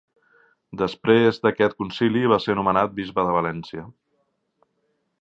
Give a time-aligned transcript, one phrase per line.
[0.81, 3.89] Després d'aquest concili va ser nomenat bisbe de València.